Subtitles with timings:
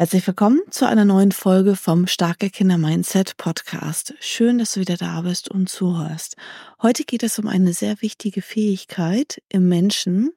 [0.00, 4.14] Herzlich willkommen zu einer neuen Folge vom Starke Kinder Mindset Podcast.
[4.18, 6.36] Schön, dass du wieder da bist und zuhörst.
[6.80, 10.32] Heute geht es um eine sehr wichtige Fähigkeit im Menschen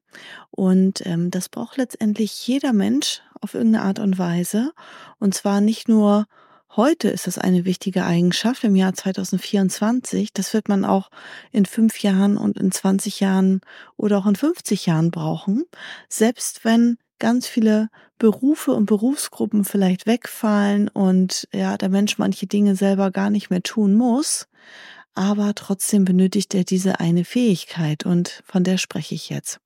[0.52, 4.74] und ähm, das braucht letztendlich jeder Mensch auf irgendeine Art und Weise.
[5.22, 6.26] Und zwar nicht nur
[6.76, 10.34] heute ist das eine wichtige Eigenschaft im Jahr 2024.
[10.34, 11.10] Das wird man auch
[11.54, 13.62] in fünf Jahren und in 20 Jahren
[13.96, 15.64] oder auch in 50 Jahren brauchen.
[16.10, 22.76] Selbst wenn ganz viele Berufe und Berufsgruppen vielleicht wegfallen und ja, der Mensch manche Dinge
[22.76, 24.48] selber gar nicht mehr tun muss,
[25.14, 29.60] aber trotzdem benötigt er diese eine Fähigkeit und von der spreche ich jetzt.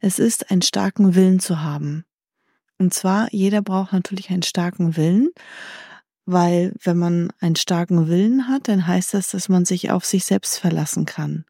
[0.00, 2.04] Es ist einen starken Willen zu haben.
[2.78, 5.30] Und zwar, jeder braucht natürlich einen starken Willen,
[6.26, 10.24] weil wenn man einen starken Willen hat, dann heißt das, dass man sich auf sich
[10.24, 11.44] selbst verlassen kann.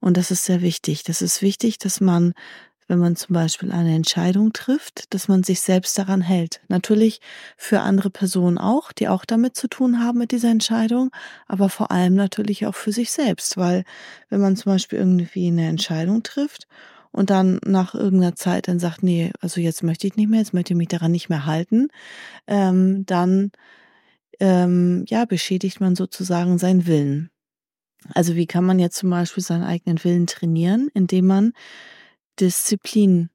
[0.00, 1.04] Und das ist sehr wichtig.
[1.04, 2.34] Das ist wichtig, dass man
[2.88, 6.60] wenn man zum Beispiel eine Entscheidung trifft, dass man sich selbst daran hält.
[6.68, 7.20] Natürlich
[7.56, 11.10] für andere Personen auch, die auch damit zu tun haben mit dieser Entscheidung,
[11.46, 13.84] aber vor allem natürlich auch für sich selbst, weil
[14.28, 16.66] wenn man zum Beispiel irgendwie eine Entscheidung trifft
[17.10, 20.54] und dann nach irgendeiner Zeit dann sagt, nee, also jetzt möchte ich nicht mehr, jetzt
[20.54, 21.88] möchte ich mich daran nicht mehr halten,
[22.46, 23.50] ähm, dann
[24.38, 27.30] ähm, ja beschädigt man sozusagen seinen Willen.
[28.14, 31.52] Also wie kann man jetzt zum Beispiel seinen eigenen Willen trainieren, indem man
[32.40, 33.30] Disziplin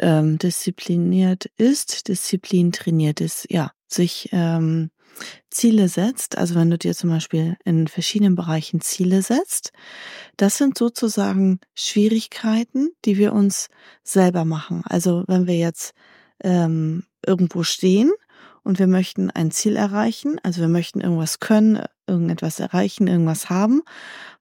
[0.00, 4.90] ähm, diszipliniert ist, Disziplin trainiert ist, ja, sich ähm,
[5.50, 9.72] Ziele setzt, also wenn du dir zum Beispiel in verschiedenen Bereichen Ziele setzt,
[10.36, 13.68] das sind sozusagen Schwierigkeiten, die wir uns
[14.04, 14.82] selber machen.
[14.84, 15.94] Also wenn wir jetzt
[16.44, 18.12] ähm, irgendwo stehen
[18.62, 23.82] und wir möchten ein Ziel erreichen, also wir möchten irgendwas können, irgendetwas erreichen, irgendwas haben,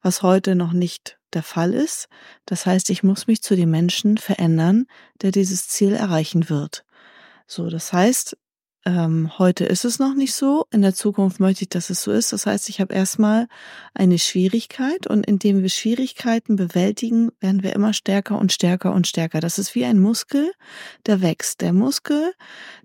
[0.02, 2.08] was heute noch nicht der Fall ist.
[2.46, 4.88] Das heißt, ich muss mich zu dem Menschen verändern,
[5.22, 6.86] der dieses Ziel erreichen wird.
[7.48, 8.38] So, das heißt,
[8.88, 10.66] ähm, heute ist es noch nicht so.
[10.72, 12.32] In der Zukunft möchte ich, dass es so ist.
[12.32, 13.48] Das heißt, ich habe erstmal
[13.94, 19.42] eine Schwierigkeit und indem wir Schwierigkeiten bewältigen, werden wir immer stärker und stärker und stärker.
[19.42, 20.54] Das ist wie ein Muskel,
[21.06, 21.60] der wächst.
[21.60, 22.32] Der Muskel,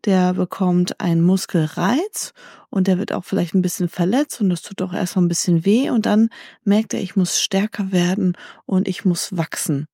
[0.04, 2.32] der bekommt einen Muskelreiz
[2.68, 5.64] und der wird auch vielleicht ein bisschen verletzt und das tut auch erstmal ein bisschen
[5.64, 6.30] weh und dann
[6.64, 8.36] merkt er, ich muss stärker werden
[8.66, 9.86] und ich muss wachsen.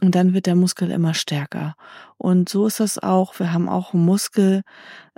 [0.00, 1.76] Und dann wird der Muskel immer stärker.
[2.18, 3.38] Und so ist das auch.
[3.38, 4.62] Wir haben auch einen Muskel,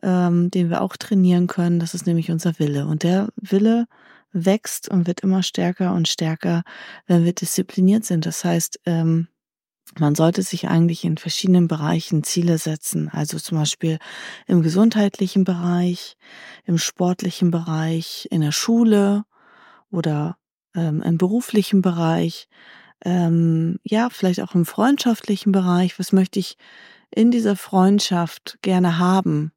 [0.03, 1.81] ähm, den wir auch trainieren können.
[1.81, 2.87] Das ist nämlich unser Wille.
[2.87, 3.87] Und der Wille
[4.33, 6.63] wächst und wird immer stärker und stärker,
[7.07, 8.27] wenn wir diszipliniert sind.
[8.27, 9.29] Das heißt, ähm,
[9.99, 13.09] man sollte sich eigentlich in verschiedenen Bereichen Ziele setzen.
[13.09, 13.99] Also zum Beispiel
[14.47, 16.17] im gesundheitlichen Bereich,
[16.65, 19.25] im sportlichen Bereich, in der Schule
[19.91, 20.37] oder
[20.75, 22.49] ähm, im beruflichen Bereich
[23.05, 26.57] ähm, ja, vielleicht auch im freundschaftlichen Bereich, was möchte ich
[27.11, 29.53] in dieser Freundschaft gerne haben?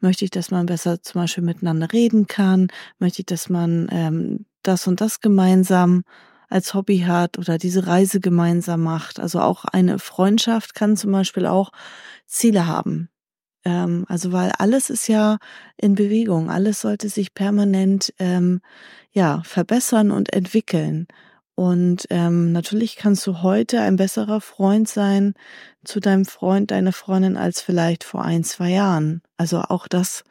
[0.00, 2.68] Möchte ich, dass man besser zum Beispiel miteinander reden kann?
[2.98, 6.04] Möchte ich, dass man ähm, das und das gemeinsam
[6.48, 9.20] als Hobby hat oder diese Reise gemeinsam macht?
[9.20, 11.70] Also auch eine Freundschaft kann zum Beispiel auch
[12.26, 13.10] Ziele haben.
[13.64, 15.38] Ähm, also weil alles ist ja
[15.76, 18.60] in Bewegung, alles sollte sich permanent ähm,
[19.12, 21.06] ja verbessern und entwickeln.
[21.60, 25.34] Und ähm, natürlich kannst du heute ein besserer Freund sein
[25.84, 29.20] zu deinem Freund, deiner Freundin als vielleicht vor ein, zwei Jahren.
[29.36, 30.24] Also auch das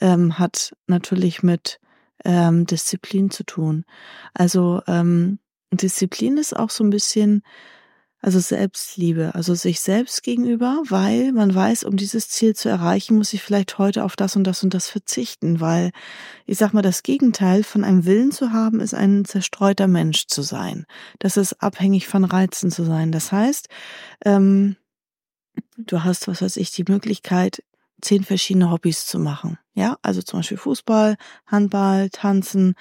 [0.00, 1.78] ähm, hat natürlich mit
[2.24, 3.84] ähm, Disziplin zu tun.
[4.34, 5.38] Also ähm,
[5.70, 7.44] Disziplin ist auch so ein bisschen
[8.22, 13.32] also Selbstliebe, also sich selbst gegenüber, weil man weiß, um dieses Ziel zu erreichen, muss
[13.32, 15.90] ich vielleicht heute auf das und das und das verzichten, weil
[16.46, 20.42] ich sag mal, das Gegenteil von einem Willen zu haben, ist ein zerstreuter Mensch zu
[20.42, 20.86] sein.
[21.18, 23.10] Das ist abhängig von Reizen zu sein.
[23.10, 23.68] Das heißt,
[24.24, 24.76] ähm,
[25.76, 27.64] du hast, was weiß ich, die Möglichkeit,
[28.00, 29.58] zehn verschiedene Hobbys zu machen.
[29.74, 31.16] Ja, also zum Beispiel Fußball,
[31.46, 32.76] Handball, Tanzen,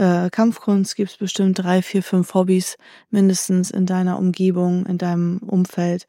[0.00, 2.78] äh, Kampfkunst gibt es bestimmt drei, vier, fünf Hobbys
[3.10, 6.06] mindestens in deiner Umgebung, in deinem Umfeld.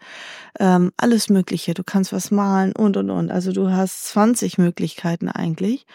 [0.60, 1.74] Ähm, alles Mögliche.
[1.74, 3.32] Du kannst was malen und und und.
[3.32, 5.86] Also du hast 20 Möglichkeiten eigentlich.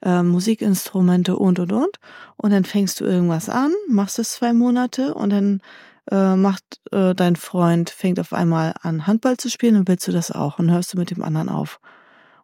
[0.00, 1.98] Äh, Musikinstrumente und und und.
[2.36, 5.60] Und dann fängst du irgendwas an, machst es zwei Monate und dann
[6.08, 10.12] äh, macht äh, dein Freund, fängt auf einmal an, Handball zu spielen und willst du
[10.12, 11.80] das auch und hörst du mit dem anderen auf.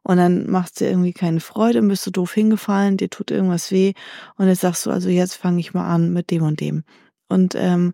[0.06, 3.72] Und dann macht dir irgendwie keine Freude und bist du doof hingefallen, dir tut irgendwas
[3.72, 3.92] weh
[4.36, 6.84] und jetzt sagst du, also jetzt fange ich mal an mit dem und dem.
[7.28, 7.92] Und ähm,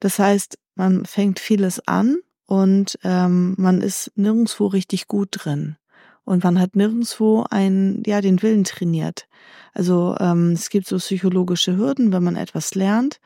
[0.00, 2.16] das heißt, man fängt vieles an
[2.46, 5.76] und ähm, man ist nirgendwo richtig gut drin.
[6.24, 9.26] Und man hat nirgendwo einen, ja, den Willen trainiert.
[9.74, 13.20] Also ähm, es gibt so psychologische Hürden, wenn man etwas lernt,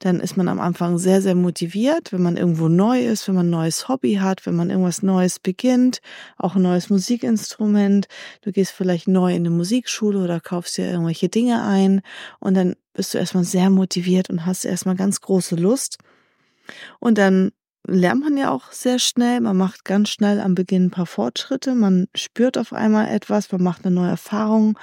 [0.00, 3.46] dann ist man am Anfang sehr, sehr motiviert, wenn man irgendwo neu ist, wenn man
[3.46, 6.00] ein neues Hobby hat, wenn man irgendwas Neues beginnt,
[6.36, 8.08] auch ein neues Musikinstrument.
[8.42, 12.02] Du gehst vielleicht neu in eine Musikschule oder kaufst dir irgendwelche Dinge ein
[12.40, 15.98] und dann bist du erstmal sehr motiviert und hast erstmal ganz große Lust.
[16.98, 17.52] Und dann
[17.86, 19.40] lernt man ja auch sehr schnell.
[19.40, 21.74] Man macht ganz schnell am Beginn ein paar Fortschritte.
[21.74, 24.78] Man spürt auf einmal etwas, man macht eine neue Erfahrung.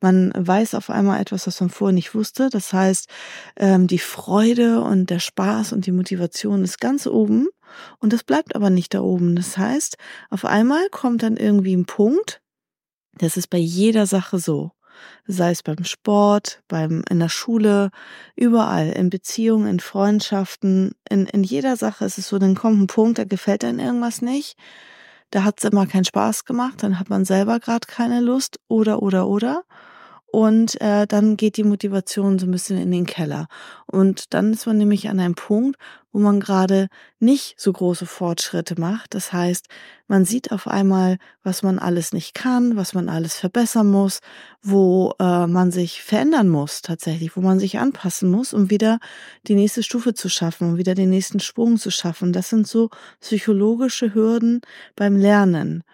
[0.00, 2.48] Man weiß auf einmal etwas, was man vorher nicht wusste.
[2.50, 3.08] Das heißt,
[3.56, 7.48] ähm, die Freude und der Spaß und die Motivation ist ganz oben.
[7.98, 9.36] Und das bleibt aber nicht da oben.
[9.36, 9.96] Das heißt,
[10.30, 12.40] auf einmal kommt dann irgendwie ein Punkt,
[13.18, 14.70] das ist bei jeder Sache so
[15.26, 17.90] sei es beim Sport, beim, in der Schule,
[18.36, 22.86] überall, in Beziehungen, in Freundschaften, in, in jeder Sache ist es so, dann kommt ein
[22.86, 24.56] Punkt, da gefällt einem irgendwas nicht,
[25.30, 29.02] da hat es immer keinen Spaß gemacht, dann hat man selber gerade keine Lust oder,
[29.02, 29.64] oder, oder.
[30.30, 33.48] Und äh, dann geht die Motivation so ein bisschen in den Keller.
[33.86, 35.78] Und dann ist man nämlich an einem Punkt,
[36.12, 36.88] wo man gerade
[37.18, 39.14] nicht so große Fortschritte macht.
[39.14, 39.68] Das heißt,
[40.06, 44.20] man sieht auf einmal, was man alles nicht kann, was man alles verbessern muss,
[44.60, 48.98] wo äh, man sich verändern muss tatsächlich, wo man sich anpassen muss, um wieder
[49.46, 52.34] die nächste Stufe zu schaffen, um wieder den nächsten Sprung zu schaffen.
[52.34, 52.90] Das sind so
[53.20, 54.60] psychologische Hürden
[54.94, 55.84] beim Lernen.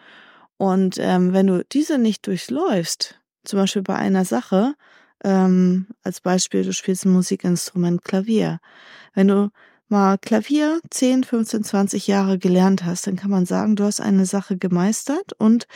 [0.57, 4.75] Und ähm, wenn du diese nicht durchläufst, zum Beispiel bei einer Sache,
[5.23, 8.61] ähm, als Beispiel, du spielst ein Musikinstrument Klavier.
[9.15, 9.51] Wenn du
[9.89, 14.27] mal Klavier 10, 15, 20 Jahre gelernt hast, dann kann man sagen, du hast eine
[14.27, 15.67] Sache gemeistert und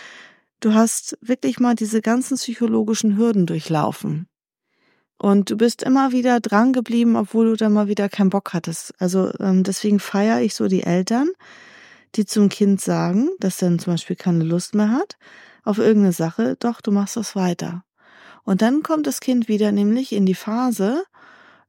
[0.60, 4.28] du hast wirklich mal diese ganzen psychologischen Hürden durchlaufen.
[5.20, 8.94] Und du bist immer wieder dran geblieben, obwohl du dann mal wieder keinen Bock hattest.
[8.98, 11.28] Also ähm, deswegen feiere ich so die Eltern,
[12.14, 15.16] die zum Kind sagen, dass dann zum Beispiel keine Lust mehr hat,
[15.68, 17.84] auf irgendeine Sache, doch, du machst das weiter.
[18.42, 21.04] Und dann kommt das Kind wieder nämlich in die Phase,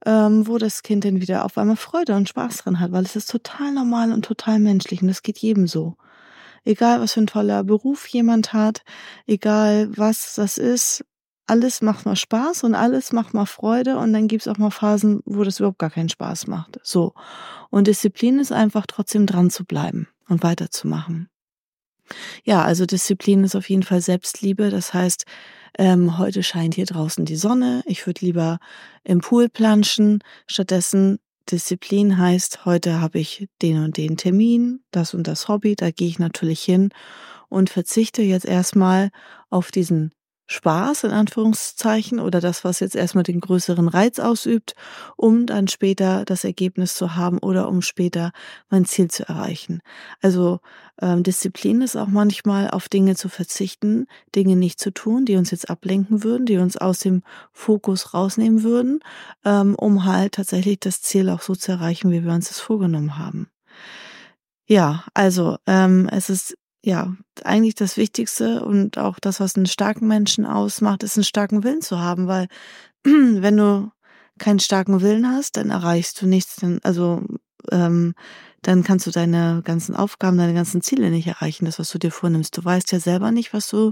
[0.05, 3.17] ähm, wo das Kind dann wieder auf einmal Freude und Spaß dran hat, weil es
[3.17, 5.95] ist total normal und total menschlich und das geht jedem so.
[6.63, 8.83] Egal, was für ein toller Beruf jemand hat,
[9.27, 11.03] egal was das ist,
[11.45, 15.21] alles macht mal Spaß und alles macht mal Freude und dann gibt's auch mal Phasen,
[15.25, 16.79] wo das überhaupt gar keinen Spaß macht.
[16.83, 17.13] So.
[17.69, 21.29] Und Disziplin ist einfach trotzdem dran zu bleiben und weiterzumachen.
[22.43, 24.69] Ja, also Disziplin ist auf jeden Fall Selbstliebe.
[24.69, 25.25] Das heißt,
[25.77, 27.83] ähm, heute scheint hier draußen die Sonne.
[27.85, 28.59] Ich würde lieber
[29.03, 30.23] im Pool planschen.
[30.47, 31.19] Stattdessen
[31.51, 36.07] Disziplin heißt, heute habe ich den und den Termin, das und das Hobby, da gehe
[36.07, 36.89] ich natürlich hin
[37.49, 39.09] und verzichte jetzt erstmal
[39.49, 40.11] auf diesen
[40.51, 44.73] Spaß in Anführungszeichen oder das, was jetzt erstmal den größeren Reiz ausübt,
[45.15, 48.31] um dann später das Ergebnis zu haben oder um später
[48.69, 49.81] mein Ziel zu erreichen.
[50.21, 50.59] Also
[50.99, 55.51] ähm, Disziplin ist auch manchmal auf Dinge zu verzichten, Dinge nicht zu tun, die uns
[55.51, 59.01] jetzt ablenken würden, die uns aus dem Fokus rausnehmen würden,
[59.45, 63.19] ähm, um halt tatsächlich das Ziel auch so zu erreichen, wie wir uns das vorgenommen
[63.19, 63.51] haben.
[64.65, 66.57] Ja, also ähm, es ist
[66.89, 67.13] ja,
[67.43, 71.83] eigentlich das Wichtigste und auch das, was einen starken Menschen ausmacht, ist einen starken Willen
[71.83, 72.47] zu haben, weil
[73.03, 73.91] wenn du
[74.39, 77.21] keinen starken Willen hast, dann erreichst du nichts, dann, also
[77.71, 78.15] ähm,
[78.63, 82.11] dann kannst du deine ganzen Aufgaben, deine ganzen Ziele nicht erreichen, das, was du dir
[82.11, 82.57] vornimmst.
[82.57, 83.91] Du weißt ja selber nicht, was du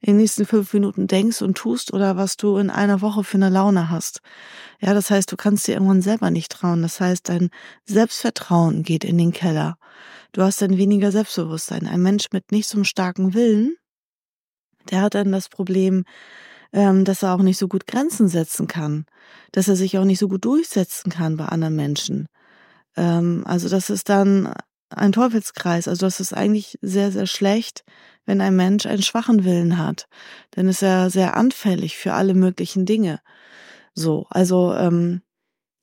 [0.00, 3.36] in den nächsten fünf Minuten denkst und tust oder was du in einer Woche für
[3.36, 4.20] eine Laune hast.
[4.80, 6.82] Ja, das heißt, du kannst dir irgendwann selber nicht trauen.
[6.82, 7.50] Das heißt, dein
[7.84, 9.76] Selbstvertrauen geht in den Keller.
[10.32, 11.86] Du hast dann weniger Selbstbewusstsein.
[11.86, 13.76] Ein Mensch mit nicht so einem starken Willen,
[14.90, 16.04] der hat dann das Problem,
[16.72, 19.04] ähm, dass er auch nicht so gut Grenzen setzen kann,
[19.52, 22.26] dass er sich auch nicht so gut durchsetzen kann bei anderen Menschen.
[22.96, 24.54] Ähm, also das ist dann
[24.90, 25.88] ein Teufelskreis.
[25.88, 27.84] Also das ist eigentlich sehr, sehr schlecht,
[28.26, 30.08] wenn ein Mensch einen schwachen Willen hat.
[30.52, 33.20] Dann ist er sehr anfällig für alle möglichen Dinge.
[33.94, 35.22] So, also ähm,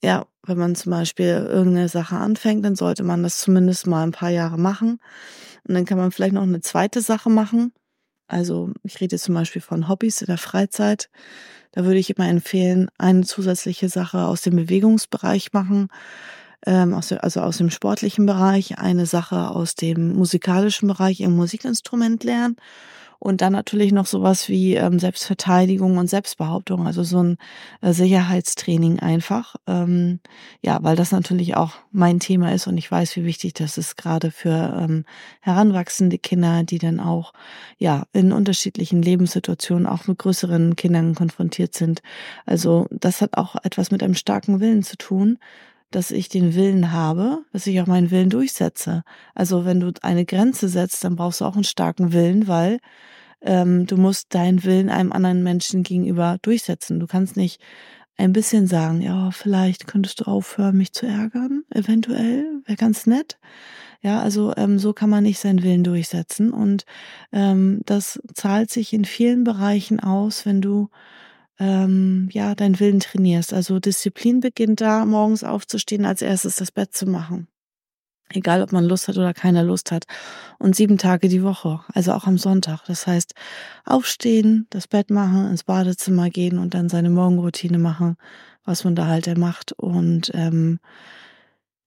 [0.04, 4.12] ja, wenn man zum Beispiel irgendeine Sache anfängt, dann sollte man das zumindest mal ein
[4.12, 5.00] paar Jahre machen.
[5.68, 7.74] Und dann kann man vielleicht noch eine zweite Sache machen.
[8.28, 11.10] Also ich rede zum Beispiel von Hobbys in der Freizeit.
[11.72, 15.90] Da würde ich immer empfehlen, eine zusätzliche Sache aus dem Bewegungsbereich machen,
[16.66, 22.24] ähm, aus also aus dem sportlichen Bereich, eine Sache aus dem musikalischen Bereich, im Musikinstrument
[22.24, 22.56] lernen
[23.20, 27.38] Und dann natürlich noch sowas wie ähm, Selbstverteidigung und Selbstbehauptung, also so ein
[27.82, 29.56] äh, Sicherheitstraining einfach.
[29.68, 30.20] Ähm,
[30.62, 33.98] ja, weil das natürlich auch mein Thema ist und ich weiß, wie wichtig das ist,
[33.98, 35.06] gerade für ähm,
[35.42, 37.34] heranwachsende Kinder, die dann auch
[37.78, 42.02] ja in unterschiedlichen Lebenssituationen auch mit größeren Kindern konfrontiert sind.
[42.46, 45.40] Also das hat auch etwas mit einem starken Willen zu tun
[45.92, 49.04] dass ich den Willen habe, dass ich auch meinen Willen durchsetze.
[49.36, 52.80] Also wenn du eine Grenze setzt, dann brauchst du auch einen starken Willen, weil
[53.42, 57.00] ähm, du musst deinen Willen einem anderen Menschen gegenüber durchsetzen.
[57.00, 57.62] Du kannst nicht
[58.18, 63.38] ein bisschen sagen, ja, vielleicht könntest du aufhören, mich zu ärgern, eventuell, wäre ganz nett.
[64.02, 66.52] Ja, also ähm, so kann man nicht seinen Willen durchsetzen.
[66.52, 66.86] Und
[67.32, 70.90] ähm, das zahlt sich in vielen Bereichen aus, wenn du
[71.60, 73.54] ähm, ja, deinen Willen trainierst.
[73.54, 77.48] Also Disziplin beginnt da, morgens aufzustehen, als erstes das Bett zu machen.
[78.30, 80.04] Egal, ob man Lust hat oder keine Lust hat.
[80.60, 82.84] Und sieben Tage die Woche, also auch am Sonntag.
[82.86, 83.34] Das heißt,
[83.86, 88.18] aufstehen, das Bett machen, ins Badezimmer gehen und dann seine Morgenroutine machen,
[88.66, 89.72] was man da halt macht.
[89.72, 90.80] Und ähm,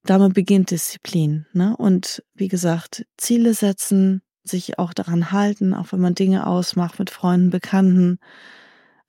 [0.05, 1.47] damit beginnt Disziplin.
[1.53, 1.77] Ne?
[1.77, 7.11] Und wie gesagt, Ziele setzen, sich auch daran halten, auch wenn man Dinge ausmacht mit
[7.11, 8.19] Freunden, Bekannten,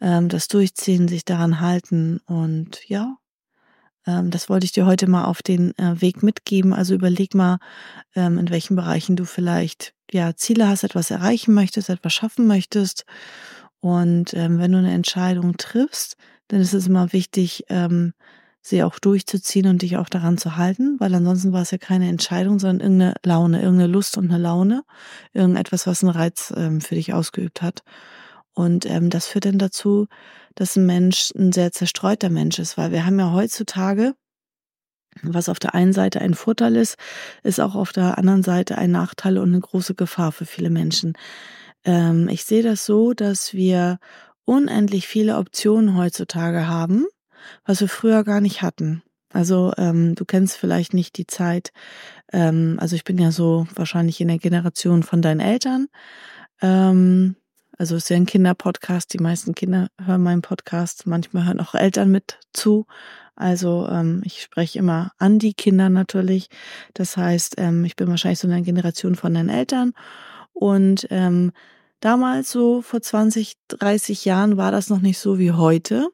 [0.02, 3.18] ähm, das durchziehen, sich daran halten und ja,
[4.08, 6.74] ähm, das wollte ich dir heute mal auf den äh, Weg mitgeben.
[6.74, 7.60] Also überleg mal,
[8.16, 13.06] ähm, in welchen Bereichen du vielleicht ja Ziele hast, etwas erreichen möchtest, etwas schaffen möchtest.
[13.80, 16.18] Und ähm, wenn du eine Entscheidung triffst,
[16.48, 18.14] dann ist es immer wichtig, ähm,
[18.62, 22.08] sie auch durchzuziehen und dich auch daran zu halten, weil ansonsten war es ja keine
[22.10, 24.84] Entscheidung, sondern irgendeine Laune, irgendeine Lust und eine Laune,
[25.34, 27.84] irgendetwas, was einen Reiz ähm, für dich ausgeübt hat.
[28.54, 30.08] Und ähm, das führt dann dazu,
[30.56, 34.14] dass ein Mensch ein sehr zerstreuter Mensch ist, weil wir haben ja heutzutage,
[35.24, 36.98] was auf der einen Seite ein Vorteil ist,
[37.44, 41.14] ist auch auf der anderen Seite ein Nachteil und eine große Gefahr für viele Menschen.
[41.84, 44.00] Ähm, ich sehe das so, dass wir
[44.46, 47.06] unendlich viele Optionen heutzutage haben,
[47.66, 49.04] was wir früher gar nicht hatten.
[49.34, 51.72] Also ähm, du kennst vielleicht nicht die Zeit,
[52.34, 55.88] ähm, also ich bin ja so wahrscheinlich in der Generation von deinen Eltern.
[56.62, 57.36] Ähm,
[57.78, 59.14] also es ist ja ein Kinderpodcast.
[59.14, 61.08] Die meisten Kinder hören meinen Podcast.
[61.08, 62.86] Manchmal hören auch Eltern mit zu.
[63.36, 66.50] Also ähm, ich spreche immer an die Kinder natürlich.
[66.94, 69.94] Das heißt, ähm, ich bin wahrscheinlich so eine Generation von den Eltern.
[70.54, 71.52] Und ähm,
[72.02, 76.10] damals, so vor 20, 30 Jahren, war das noch nicht so wie heute.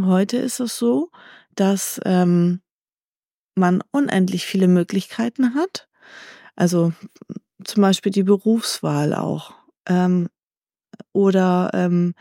[0.00, 1.10] Heute ist es so,
[1.54, 2.62] dass ähm,
[3.54, 5.88] man unendlich viele Möglichkeiten hat.
[6.56, 6.92] Also
[7.64, 9.54] zum Beispiel die Berufswahl auch.
[9.86, 10.28] Ähm,
[11.12, 12.14] oder ähm,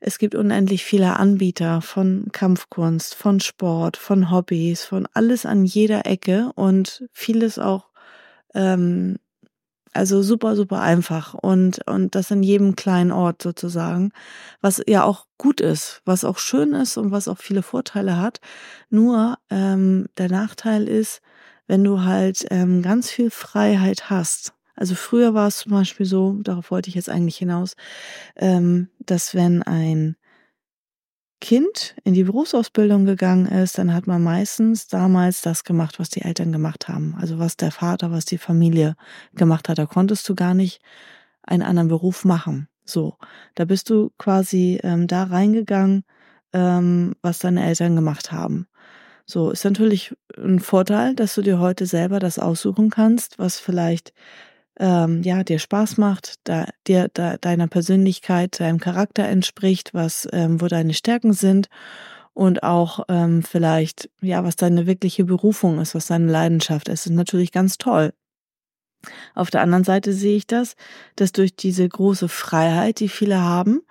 [0.00, 6.06] es gibt unendlich viele Anbieter von Kampfkunst, von Sport, von Hobbys, von alles an jeder
[6.06, 7.88] Ecke und vieles auch
[8.54, 9.16] ähm,
[9.96, 14.12] also super, super einfach und, und das in jedem kleinen Ort sozusagen,
[14.60, 18.40] was ja auch gut ist, was auch schön ist und was auch viele Vorteile hat.
[18.90, 21.22] Nur ähm, der Nachteil ist,
[21.66, 26.34] wenn du halt ähm, ganz viel Freiheit hast also früher war es zum Beispiel so,
[26.42, 27.74] darauf wollte ich jetzt eigentlich hinaus,
[28.36, 30.16] ähm, dass wenn ein
[31.40, 36.22] Kind in die Berufsausbildung gegangen ist, dann hat man meistens damals das gemacht, was die
[36.22, 37.14] Eltern gemacht haben.
[37.20, 38.96] Also was der Vater, was die Familie
[39.34, 39.78] gemacht hat.
[39.78, 40.80] Da konntest du gar nicht
[41.42, 42.68] einen anderen Beruf machen.
[42.84, 43.18] So,
[43.54, 46.04] da bist du quasi ähm, da reingegangen,
[46.52, 48.66] ähm, was deine Eltern gemacht haben.
[49.26, 54.12] So, ist natürlich ein Vorteil, dass du dir heute selber das aussuchen kannst, was vielleicht
[54.78, 60.60] ähm, ja, dir Spaß macht, da, dir da, deiner Persönlichkeit, deinem Charakter entspricht, was, ähm,
[60.60, 61.68] wo deine Stärken sind
[62.34, 67.12] und auch ähm, vielleicht, ja, was deine wirkliche Berufung ist, was deine Leidenschaft ist, ist
[67.12, 68.12] natürlich ganz toll.
[69.34, 70.74] Auf der anderen Seite sehe ich das,
[71.16, 73.82] dass durch diese große Freiheit, die viele haben,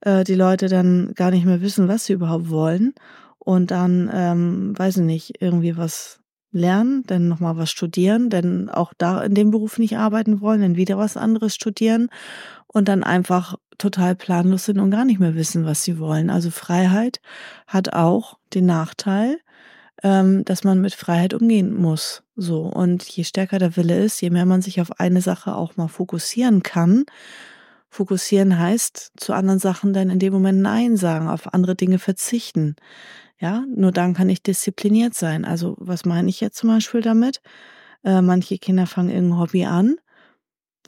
[0.00, 2.94] äh, die Leute dann gar nicht mehr wissen, was sie überhaupt wollen
[3.38, 6.20] und dann, ähm, weiß ich nicht, irgendwie was
[6.52, 10.76] lernen, dann nochmal was studieren, dann auch da in dem Beruf nicht arbeiten wollen, dann
[10.76, 12.08] wieder was anderes studieren
[12.66, 16.30] und dann einfach total planlos sind und gar nicht mehr wissen, was sie wollen.
[16.30, 17.20] Also Freiheit
[17.66, 19.38] hat auch den Nachteil,
[20.02, 22.22] ähm, dass man mit Freiheit umgehen muss.
[22.36, 22.62] So.
[22.62, 25.88] Und je stärker der Wille ist, je mehr man sich auf eine Sache auch mal
[25.88, 27.04] fokussieren kann,
[27.96, 32.76] Fokussieren heißt zu anderen Sachen dann in dem Moment Nein sagen, auf andere Dinge verzichten.
[33.38, 35.44] Ja, nur dann kann ich diszipliniert sein.
[35.44, 37.40] Also was meine ich jetzt zum Beispiel damit?
[38.04, 39.96] Äh, manche Kinder fangen irgendein Hobby an.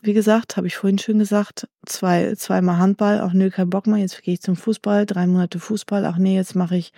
[0.00, 3.98] Wie gesagt, habe ich vorhin schon gesagt, zwei, zweimal Handball, ach nee, kein Bock mehr,
[3.98, 6.92] jetzt gehe ich zum Fußball, drei Monate Fußball, ach nee, jetzt mache ich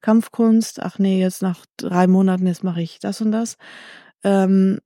[0.00, 3.56] Kampfkunst, ach nee, jetzt nach drei Monaten, jetzt mache ich das und das.
[4.24, 4.80] Ähm,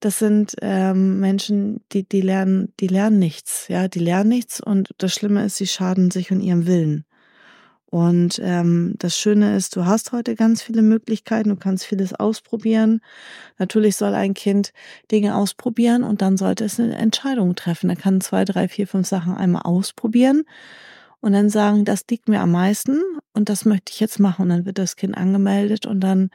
[0.00, 4.90] das sind ähm, Menschen, die, die lernen, die lernen nichts, ja, die lernen nichts und
[4.98, 7.04] das Schlimme ist, sie schaden sich und ihrem Willen.
[7.90, 13.00] Und ähm, das Schöne ist, du hast heute ganz viele Möglichkeiten, du kannst vieles ausprobieren.
[13.58, 14.72] Natürlich soll ein Kind
[15.10, 17.88] Dinge ausprobieren und dann sollte es eine Entscheidung treffen.
[17.88, 20.44] Er kann zwei, drei, vier, fünf Sachen einmal ausprobieren
[21.20, 23.00] und dann sagen, das liegt mir am meisten
[23.32, 24.42] und das möchte ich jetzt machen.
[24.42, 26.28] Und dann wird das Kind angemeldet und dann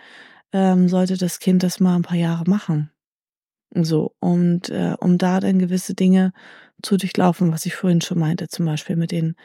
[0.54, 2.90] ähm, sollte das Kind das mal ein paar Jahre machen.
[3.76, 6.34] So, und äh, um da dann gewisse Dinge
[6.82, 9.36] zu durchlaufen, was ich vorhin schon meinte, zum Beispiel mit den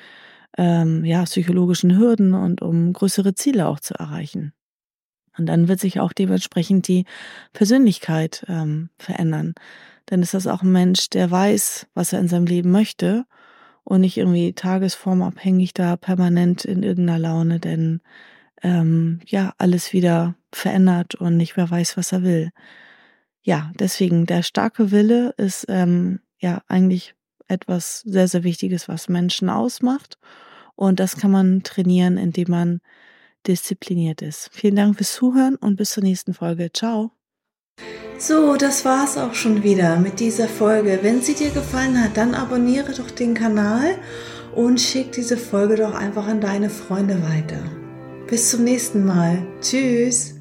[0.57, 4.52] ähm, ja, psychologischen Hürden und um größere Ziele auch zu erreichen.
[5.37, 7.05] Und dann wird sich auch dementsprechend die
[7.52, 9.55] Persönlichkeit ähm, verändern.
[10.07, 13.25] Dann ist das auch ein Mensch, der weiß, was er in seinem Leben möchte
[13.85, 18.00] und nicht irgendwie tagesformabhängig da permanent in irgendeiner Laune, denn
[18.62, 22.50] ähm, ja, alles wieder verändert und nicht mehr weiß, was er will.
[23.43, 27.14] Ja, deswegen der starke Wille ist ähm, ja eigentlich
[27.49, 30.19] etwas sehr, sehr Wichtiges, was Menschen ausmacht.
[30.76, 32.81] Und das kann man trainieren, indem man
[33.47, 34.50] diszipliniert ist.
[34.52, 36.71] Vielen Dank fürs Zuhören und bis zur nächsten Folge.
[36.73, 37.12] Ciao.
[38.19, 40.99] So, das war's auch schon wieder mit dieser Folge.
[41.02, 43.97] Wenn sie dir gefallen hat, dann abonniere doch den Kanal
[44.55, 47.62] und schick diese Folge doch einfach an deine Freunde weiter.
[48.26, 49.47] Bis zum nächsten Mal.
[49.61, 50.38] Tschüss.